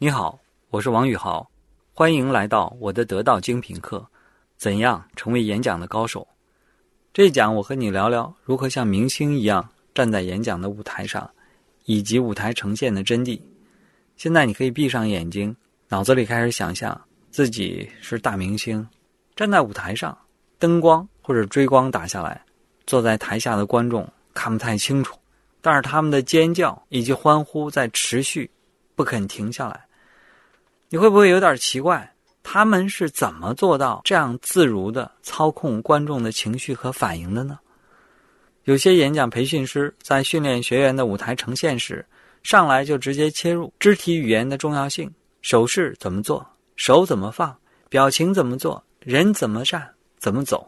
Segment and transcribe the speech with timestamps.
[0.00, 0.38] 你好，
[0.70, 1.50] 我是王宇豪，
[1.92, 4.06] 欢迎来到我的得道精品课，
[4.56, 6.24] 怎样成为演讲的高手？
[7.12, 11.28] 这一讲我和你聊聊如何像明星一样站在演讲的舞台上，
[11.86, 13.40] 以及舞台呈现的真谛。
[14.16, 15.56] 现在你可以闭上眼睛，
[15.88, 17.00] 脑子里开始想象
[17.32, 18.88] 自己是大明星，
[19.34, 20.16] 站在舞台上，
[20.60, 22.40] 灯光或者追光打下来，
[22.86, 25.18] 坐在台下的观众看不太清楚，
[25.60, 28.48] 但是他们的尖叫以及欢呼在持续，
[28.94, 29.87] 不肯停下来。
[30.90, 32.14] 你会不会有点奇怪？
[32.42, 37.58] 他们是怎么做到这样自如的操控观众的情绪和反应的呢？
[38.64, 42.06] 有些演讲培训师在训练学员的舞台呈现时，
[42.42, 45.12] 上来就直接切入肢体语言的重要性：
[45.42, 47.54] 手势怎么做，手怎么放，
[47.90, 50.66] 表情怎么做，人怎么站，怎么走。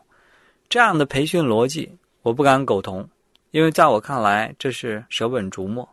[0.68, 3.08] 这样的培训逻辑，我不敢苟同，
[3.52, 5.88] 因为在我看来，这是舍本逐末。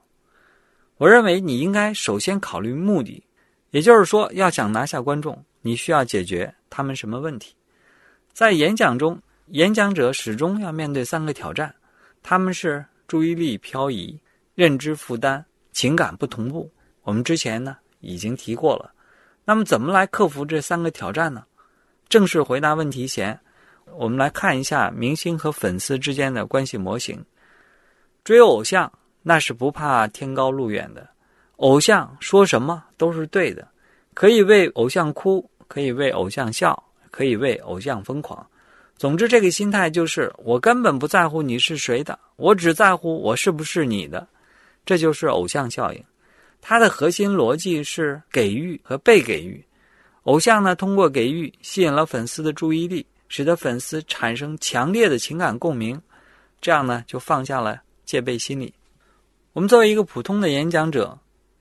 [0.98, 3.24] 我认为你应该首先考虑目的。
[3.72, 7.54] 也就是说，要想拿下观众，你需要解决他们什么问题？
[8.32, 11.74] 在演讲中，演讲者始终要面对三个挑战，
[12.24, 14.20] 他们是注意力漂移、
[14.56, 16.72] 认知负担、情感不同步。
[17.04, 18.94] 我们之前呢已经提过了。
[19.44, 21.46] 那么，怎么来克服这三个挑战呢？
[22.10, 23.38] 正式回答问题前，
[23.96, 27.24] 我们来看一下明星和粉丝之间的关系模型。
[28.24, 28.92] 追偶像
[29.24, 31.10] 那是不怕天高路远的。
[31.58, 33.68] 偶像说什么都是对的，
[34.14, 38.46] 可以为偶像哭，可以为偶像笑，可以为偶像疯狂。
[38.96, 44.28] 总之，这个心态就是我根本不在乎你是谁的，我只在乎我是不是你的。
[44.86, 46.04] 这就是偶像效应，
[46.62, 49.64] 它的核心逻辑是给予和被给予。
[50.24, 56.00] 偶像呢，通过给予吸引了粉丝的注意力，使得粉丝产生强烈的情感共鸣，
[56.62, 58.74] 这样呢，就放下了戒备心理。
[59.54, 61.18] 我们作为一个普通的演讲者。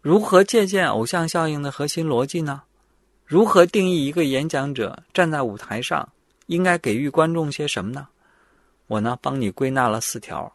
[0.06, 2.62] 如何借鉴偶像效应的核心逻辑呢？
[3.24, 6.08] 如何定义一个演讲者站在舞台上
[6.46, 8.06] 应该给予观众些什么呢？
[8.86, 10.52] 我呢，帮你归纳了四条：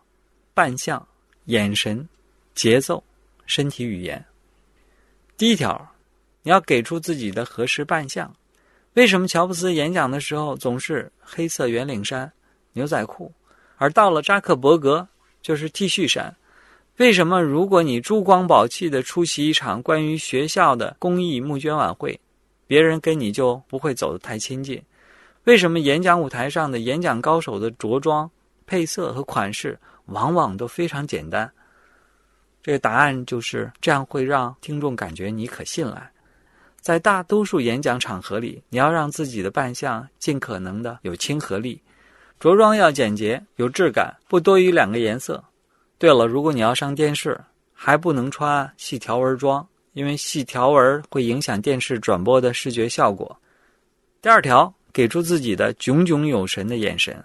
[0.53, 1.06] 扮相、
[1.48, 2.08] 眼神、
[2.56, 3.03] 节奏、
[3.46, 4.24] 身体语言。
[5.36, 5.86] 第一条，
[6.44, 8.34] 你要给出自己的合适扮相。
[8.94, 12.31] 为什么乔布斯演讲的时候总是黑色圆领衫、
[12.72, 13.30] 牛仔裤，
[13.76, 15.06] 而到了扎克伯格
[15.42, 16.34] 就是 T 恤衫？
[16.97, 22.19] 为什么，如果你珠光宝气的出席一场关于学校的公益募捐晚会，
[22.68, 24.81] 别人跟你就不会走得太亲近？
[25.46, 28.29] 为什么演讲舞台上的演讲高手的着装、
[28.68, 31.52] 配色和款式往往都非常简单？
[32.62, 36.12] 这个答案就是这样会让听众感觉你可信赖。
[36.79, 41.81] 在大多数演讲场合里，你要让自己的扮相尽可能的有亲和力，
[42.40, 45.44] 着装要简洁有质感，不多于两个颜色。
[46.02, 47.40] 对了，如果你要上电视，
[47.76, 49.64] 还不能穿细条纹装，
[49.94, 53.40] 因为细条纹会影响电视转播的视觉效果。
[54.20, 57.24] 第二条，给出自己的炯炯有神的眼神。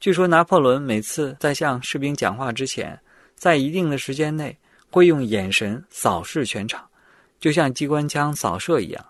[0.00, 2.98] 据说拿破仑每次在向士兵讲话之前，
[3.34, 4.56] 在一定的时间内
[4.90, 6.82] 会用眼神扫视全场，
[7.38, 9.06] 就像机关枪扫射一样。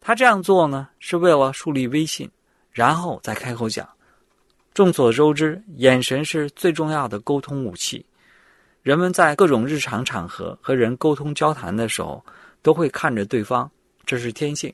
[0.00, 2.30] 他这样做呢，是为了树立威信，
[2.70, 3.88] 然后再开口讲。
[4.72, 8.06] 众所周知，眼神是最重要的沟通武器。
[8.88, 12.24] 人们在各种日常场合和人沟通交谈的时候，
[12.62, 13.68] 都会看着对方，
[14.06, 14.72] 这是天性。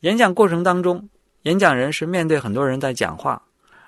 [0.00, 1.08] 演讲过程当中，
[1.44, 3.42] 演讲人是面对很多人在讲话，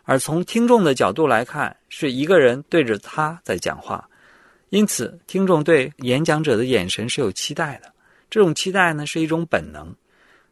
[0.05, 4.09] 而从听众的角度来看，是一个人对着他在讲话，
[4.71, 7.93] 因此听众对演讲者的眼神是有期待的。
[8.31, 9.95] 这种期待呢是一种本能，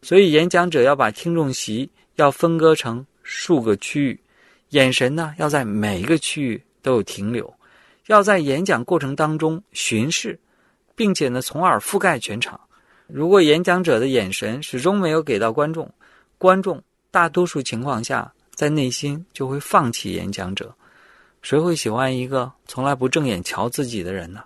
[0.03, 4.19] 所以演讲者要把听众席要分割成数个区域，
[4.69, 7.51] 眼神呢要在每一个区域都有停留。
[8.07, 10.39] 要在演讲过程当中巡视，
[10.95, 12.59] 并且呢，从而覆盖全场。
[13.07, 15.91] 如果演讲者的眼神始终没有给到观众，
[16.37, 20.73] 观众大多数情况下在内心就会放弃演讲者。
[21.41, 24.43] 谁会喜欢一个从来不正眼瞧自己的人呢？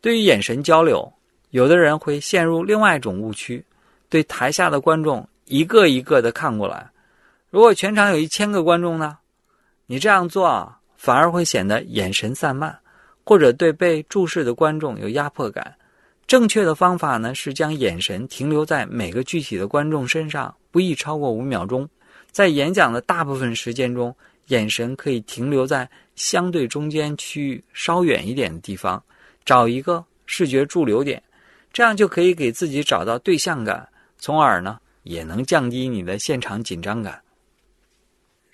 [0.00, 1.12] 对于眼神交流，
[1.50, 3.64] 有的人会陷入另外一种误区，
[4.08, 6.90] 对台下的观众一个一个的看过来。
[7.50, 9.18] 如果全场有一千个观众呢？
[9.86, 10.80] 你这样做啊？
[11.06, 12.76] 反而会显得眼神散漫，
[13.24, 15.72] 或者对被注视的观众有压迫感。
[16.26, 21.88] 正确的方法呢是将眼神停留在每个具体的观众身上，不宜超过五秒钟。
[22.32, 24.12] 在演讲的大部分时间中，
[24.48, 29.00] 眼神可以停留在相对中间区域稍远一点的地方，
[29.44, 31.22] 找一个视觉驻留点，
[31.72, 33.88] 这样就可以给自己找到对象感，
[34.18, 37.22] 从而呢也能降低你的现场紧张感。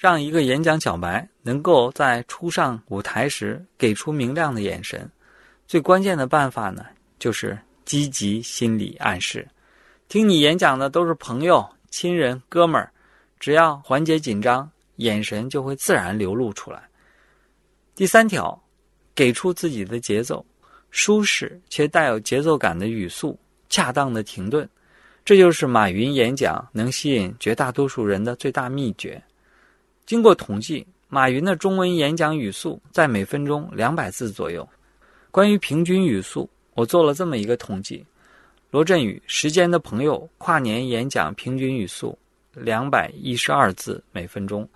[0.02, 5.08] 让一个演讲小白能够在初上舞台时给出明亮的眼神，
[5.69, 6.84] 最关键的办法呢，
[7.20, 9.46] 就是积极心理暗示。
[10.08, 12.90] 听你演讲的都是朋友、亲人、哥们儿，
[13.38, 16.82] 只要缓解紧张，眼神就会自然流露出来。
[17.94, 18.60] 第三条，
[19.14, 20.44] 给出自己的节奏，
[20.90, 23.38] 舒适且带有节奏感的语速，
[23.69, 24.69] 恰当的停顿，
[25.25, 29.22] 这就是马云演讲能吸引绝大多数人的最大秘诀。
[30.12, 34.69] 经过统计，马云的中文演讲语速在每分钟两百字左右。
[35.31, 38.05] 关于平均语速，我做了这么一个统计：
[38.70, 42.19] 罗振宇《时间的朋友》跨年演讲平均语速
[42.53, 44.67] 两百一十二字每分钟；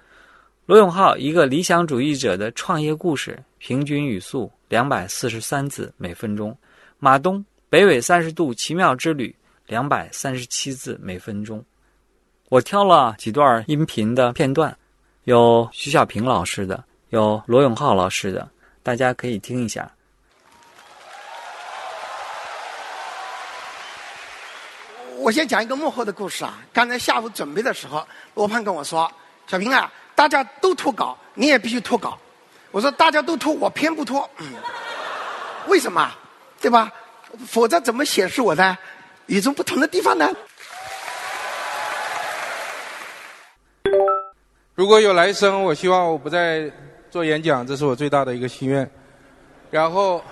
[0.64, 6.50] 罗永浩《一个理想主义者的创业故事》平均语速两百四十三字每分钟；
[6.98, 7.38] 马东
[7.68, 9.28] 《北纬三十度奇妙之旅》
[9.66, 11.62] 两百三十七字每分钟。
[12.48, 14.74] 我挑了几段音频的片段，
[15.26, 18.48] 有徐小平老师的，有罗永浩老师的，
[18.84, 19.90] 大家可以听一下。
[25.18, 26.56] 我先讲一个幕后的故事啊！
[26.72, 29.10] 刚才下午准备的时候，罗胖跟我说
[29.48, 32.16] ：“小平啊，大家都脱稿，你也必须脱稿。”
[32.70, 34.30] 我说：“大家都脱，我偏不脱。”，
[35.66, 36.08] 为什么？
[36.60, 36.92] 对吧？
[37.48, 38.78] 否则怎么显示我的
[39.26, 40.32] 与众不同的地方呢？
[44.76, 46.70] 如果有来生，我希望我不再
[47.10, 48.88] 做演讲，这是我最大的一个心愿。
[49.70, 50.22] 然后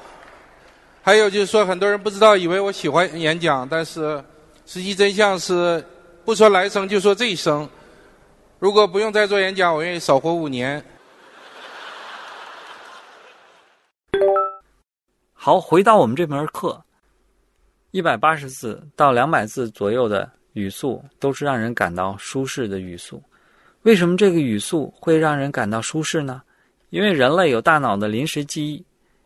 [1.00, 4.22] 还有就是说，很多人不知道，以为我喜欢演讲，但是。
[4.66, 5.84] 实际真相是，
[6.24, 7.68] 不说来生就说这一生。
[8.58, 10.82] 如果不用再做演讲，我愿意少活五年。
[15.34, 16.82] 好，回到我们这门课，
[17.90, 23.22] 一百八十字到两百字左右的语速都是让人感到舒适的语速。
[23.84, 26.42] 为什么这个语速会让人感到舒适呢？
[26.88, 28.82] 因为人类有大脑的临时记忆，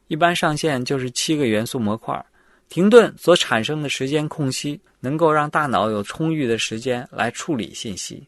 [0.08, 2.22] 一般上限就是七个元素模块。
[2.68, 8.26] 停顿所产生的时间空隙，能够让大脑有充裕的时间来处理信息。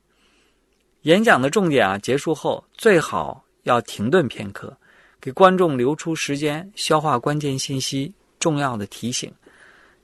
[1.02, 4.74] 演讲的重点啊，结束后最好要停顿片刻，
[5.20, 9.32] 给观众留出时间消化关键信息、重要的提醒。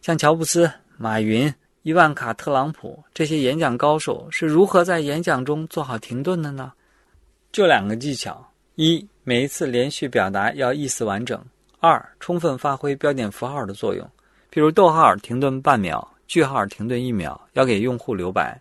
[0.02, 0.68] 像乔布斯、
[0.98, 1.52] 马云、
[1.86, 6.72] 伊万卡·特朗普这些演讲高手是如何在演讲中做好停顿的呢？
[7.52, 8.44] 就两个技巧：
[8.74, 11.38] 一，每一次连续表达要意思完整；
[11.78, 14.04] 二，充分发挥标点符号的作用。
[14.50, 18.60] 比如逗号停顿半秒，句号停顿一秒，要给用户留白。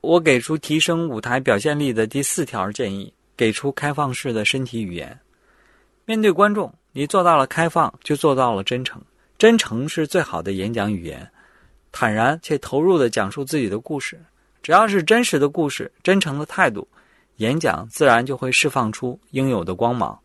[0.00, 5.18] 我给出提升舞台表现力的第四条建议：给出开放式的身体语言。
[6.04, 9.02] 面对观众，你做到了开放，就做到了真诚。
[9.36, 11.28] 真诚是最好的演讲语言。
[11.98, 14.20] 坦然且投入地讲述自己的故事，
[14.62, 16.86] 只要是真实的故事，真诚的态度，
[17.36, 20.18] 演讲自然就会释放出应有的光芒。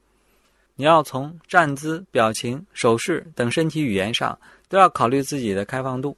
[0.75, 4.37] 你要从站姿、表情、手势等身体语言上。
[4.67, 6.15] 都要考虑自己的开放度，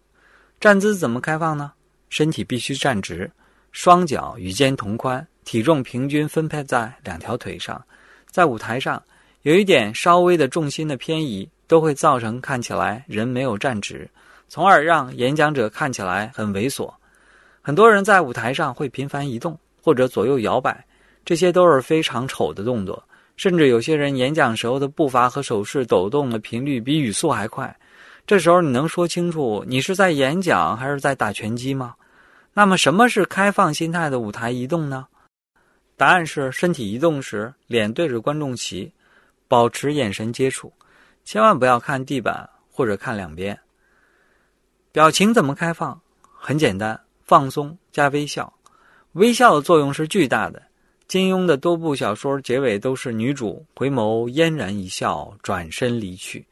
[0.59, 1.71] 站姿怎么开放呢？
[2.09, 3.29] 身体必须站直，
[3.71, 7.83] 双脚与肩同宽，体重平均分配在两条腿上。
[8.29, 9.01] 在舞台上，
[9.41, 14.07] 有一点稍微的重心的偏移，都会造成看起来人没有站直，
[14.53, 16.87] 从而让演讲者看起来很猥琐。
[17.59, 20.85] 很多人在舞台上会频繁移动或者左右摇摆，
[21.25, 23.03] 这些都是非常丑的动作。
[23.35, 27.75] 甚至有些人演讲时候的步伐和手势抖动的频率比语速还快。
[28.27, 31.95] 这时候你能说清楚你是在演讲还是在打拳击吗？
[32.53, 35.07] 那么什么是开放心态的舞台移动呢？
[35.97, 38.93] 答案是身体移动时脸对着观众席，
[39.47, 40.71] 保持眼神接触，
[41.25, 43.59] 千万不要看地板或者看两边。
[44.93, 45.99] 表情怎么开放？
[46.21, 48.53] 很简单，放松加微笑。
[49.13, 50.61] 微笑的作用是巨大的。
[51.07, 56.45] 金庸的多部小说结尾都是女主回眸嫣然一笑，转身离去。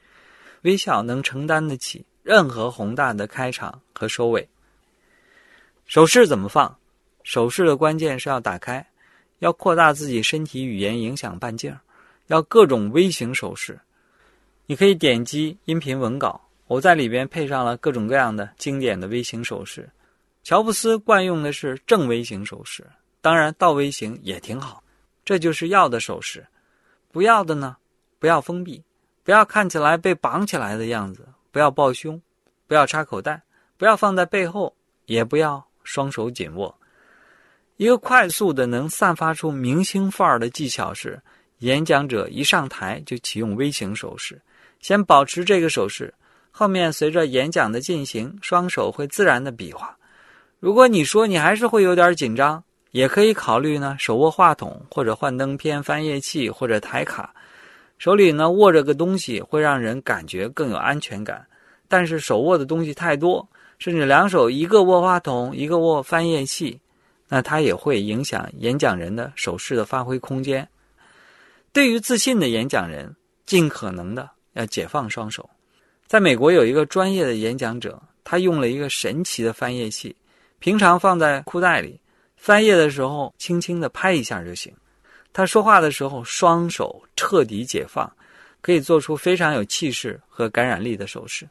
[0.63, 4.49] 微笑能承担得起任何宏大的开场和收尾。
[5.85, 6.75] 手势怎么放？
[7.21, 8.83] 手势的关键是要打开，
[9.37, 11.77] 要扩大自己身体语言影响半径，
[12.25, 13.79] 要各种微型手势。
[14.65, 16.41] 你可以点击音频文稿，
[16.71, 19.89] 我在里边配上了各种各样的经典的微型手势。
[20.41, 22.87] 乔布斯惯用的是正微型手势，
[23.19, 24.81] 当然倒微型也挺好。
[25.25, 26.47] 这就是要的手势，
[27.11, 27.75] 不要的呢？
[28.19, 28.81] 不要封闭。
[29.21, 32.21] 不要看起来被绑起来的样子，不要抱胸，
[32.67, 33.43] 不要插口袋，
[33.75, 34.73] 不要放在背后，
[35.07, 36.73] 也不要双手紧握。
[37.75, 41.21] 一个快速的能散发出明星范儿的技巧是，
[41.59, 44.41] 演讲者一上台就启用微型手势，
[44.79, 46.13] 先保持这个手势，
[46.51, 49.97] 后面随着演讲的进行，双手会自然的比划。
[50.59, 57.33] 如果你说你还是会有点紧张，也可以考虑呢，手握话筒或者幻灯片、翻页器或者台卡。
[57.97, 61.45] 手里呢握着个东西，会让人感觉更有安全感。
[61.87, 63.47] 但是手握的东西太多，
[63.79, 66.79] 甚至两手一个握话筒，一个握翻页器，
[67.27, 70.67] 那它也会影响演讲人的手势的发挥空间。
[71.73, 73.15] 对于自信的演讲人，
[73.45, 75.49] 尽可能的要解放双手。
[76.11, 80.13] 在美国有一个专业的演讲者，他用了一个神奇的翻页器，
[80.59, 81.97] 平常放在裤袋里，
[82.35, 84.75] 翻页的时候轻轻的拍一下就行。
[85.31, 88.13] 他说话的时候，双手彻底解放，
[88.59, 91.47] 可以做出非常有气势和感染力的手势。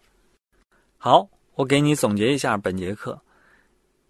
[0.98, 3.18] 好，我给你总结一下本节课：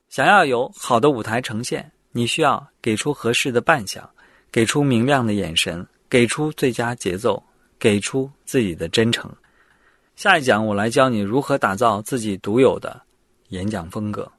[0.09, 4.11] 想要有好的舞台呈现，你需要给出合适的扮相，
[4.51, 7.41] 给出明亮的眼神，给出最佳节奏，
[7.79, 9.33] 给出自己的真诚。
[10.23, 13.01] 下一讲我来教你如何打造自己独有的
[13.49, 14.31] 演讲风格。